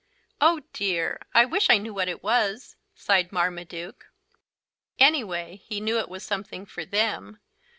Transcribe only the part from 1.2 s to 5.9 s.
I wish I knew what it was," sighed Marmaduke. Anyway he